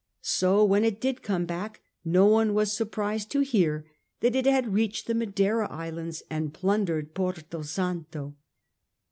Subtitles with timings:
[0.23, 3.85] So when it did come back no one was surprised to hear
[4.21, 8.35] that it had reached the Madeira Islands and plundered Porto Santo.